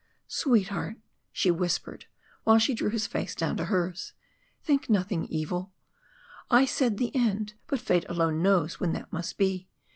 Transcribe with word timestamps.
"Sweetheart," 0.27 0.95
she 1.31 1.51
whispered, 1.51 2.05
while 2.43 2.57
she 2.57 2.73
drew 2.73 2.89
his 2.89 3.05
face 3.05 3.35
down 3.35 3.55
to 3.57 3.65
hers, 3.65 4.13
"think 4.63 4.89
nothing 4.89 5.27
evil. 5.27 5.73
I 6.49 6.65
said 6.65 6.97
the 6.97 7.15
end 7.15 7.53
but 7.67 7.79
fate 7.79 8.09
alone 8.09 8.41
knows 8.41 8.79
when 8.79 8.93
that 8.93 9.13
must 9.13 9.37
be. 9.37 9.67